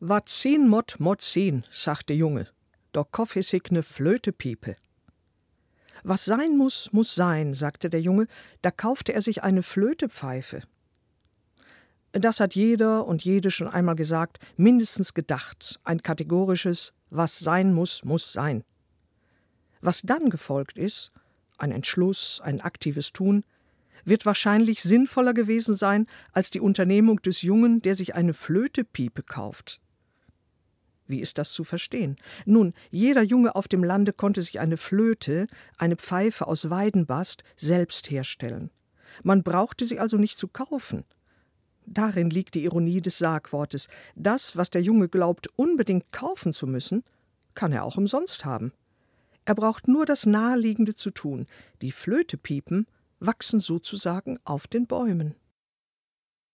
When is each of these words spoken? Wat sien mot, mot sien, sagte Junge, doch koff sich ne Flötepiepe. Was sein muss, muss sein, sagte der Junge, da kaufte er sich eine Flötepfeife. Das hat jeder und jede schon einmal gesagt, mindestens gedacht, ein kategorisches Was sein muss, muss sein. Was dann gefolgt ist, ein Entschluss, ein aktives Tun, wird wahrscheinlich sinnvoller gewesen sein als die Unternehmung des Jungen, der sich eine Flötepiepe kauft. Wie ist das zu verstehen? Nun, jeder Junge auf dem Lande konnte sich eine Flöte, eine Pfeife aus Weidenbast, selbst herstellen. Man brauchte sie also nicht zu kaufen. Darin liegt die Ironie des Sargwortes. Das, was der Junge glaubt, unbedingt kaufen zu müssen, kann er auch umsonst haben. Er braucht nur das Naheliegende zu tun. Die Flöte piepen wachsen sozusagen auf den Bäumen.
Wat 0.00 0.28
sien 0.28 0.68
mot, 0.68 0.96
mot 0.98 1.22
sien, 1.22 1.64
sagte 1.70 2.12
Junge, 2.12 2.48
doch 2.92 3.10
koff 3.10 3.32
sich 3.32 3.70
ne 3.70 3.82
Flötepiepe. 3.82 4.76
Was 6.02 6.26
sein 6.26 6.58
muss, 6.58 6.92
muss 6.92 7.14
sein, 7.14 7.54
sagte 7.54 7.88
der 7.88 8.02
Junge, 8.02 8.26
da 8.60 8.70
kaufte 8.70 9.14
er 9.14 9.22
sich 9.22 9.42
eine 9.42 9.62
Flötepfeife. 9.62 10.62
Das 12.12 12.40
hat 12.40 12.54
jeder 12.54 13.06
und 13.06 13.24
jede 13.24 13.50
schon 13.50 13.68
einmal 13.68 13.96
gesagt, 13.96 14.38
mindestens 14.58 15.14
gedacht, 15.14 15.80
ein 15.84 16.02
kategorisches 16.02 16.92
Was 17.08 17.38
sein 17.38 17.72
muss, 17.72 18.04
muss 18.04 18.34
sein. 18.34 18.64
Was 19.80 20.02
dann 20.02 20.28
gefolgt 20.28 20.76
ist, 20.76 21.10
ein 21.56 21.72
Entschluss, 21.72 22.42
ein 22.42 22.60
aktives 22.60 23.14
Tun, 23.14 23.44
wird 24.04 24.26
wahrscheinlich 24.26 24.82
sinnvoller 24.82 25.32
gewesen 25.32 25.74
sein 25.74 26.06
als 26.32 26.50
die 26.50 26.60
Unternehmung 26.60 27.22
des 27.22 27.40
Jungen, 27.40 27.80
der 27.80 27.94
sich 27.94 28.14
eine 28.14 28.34
Flötepiepe 28.34 29.22
kauft. 29.22 29.80
Wie 31.06 31.20
ist 31.20 31.38
das 31.38 31.52
zu 31.52 31.64
verstehen? 31.64 32.16
Nun, 32.44 32.74
jeder 32.90 33.22
Junge 33.22 33.54
auf 33.54 33.68
dem 33.68 33.84
Lande 33.84 34.12
konnte 34.12 34.42
sich 34.42 34.58
eine 34.58 34.76
Flöte, 34.76 35.46
eine 35.78 35.96
Pfeife 35.96 36.46
aus 36.46 36.70
Weidenbast, 36.70 37.44
selbst 37.56 38.10
herstellen. 38.10 38.70
Man 39.22 39.42
brauchte 39.42 39.84
sie 39.84 39.98
also 39.98 40.16
nicht 40.16 40.38
zu 40.38 40.48
kaufen. 40.48 41.04
Darin 41.86 42.30
liegt 42.30 42.54
die 42.54 42.64
Ironie 42.64 43.00
des 43.00 43.18
Sargwortes. 43.18 43.88
Das, 44.16 44.56
was 44.56 44.70
der 44.70 44.82
Junge 44.82 45.08
glaubt, 45.08 45.48
unbedingt 45.56 46.10
kaufen 46.10 46.52
zu 46.52 46.66
müssen, 46.66 47.04
kann 47.54 47.72
er 47.72 47.84
auch 47.84 47.96
umsonst 47.96 48.44
haben. 48.44 48.72
Er 49.44 49.54
braucht 49.54 49.86
nur 49.86 50.04
das 50.04 50.26
Naheliegende 50.26 50.96
zu 50.96 51.12
tun. 51.12 51.46
Die 51.80 51.92
Flöte 51.92 52.36
piepen 52.36 52.86
wachsen 53.20 53.60
sozusagen 53.60 54.38
auf 54.44 54.66
den 54.66 54.86
Bäumen. 54.86 55.36